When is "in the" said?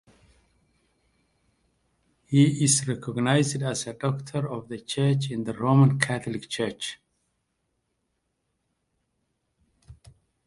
5.29-5.53